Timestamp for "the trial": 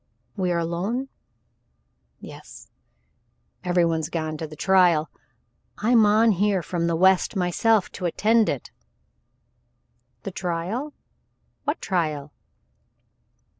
4.47-5.11, 10.23-10.95